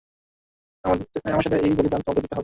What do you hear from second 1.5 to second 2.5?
এই বলিদান, তোমাকেও দিতে হবে।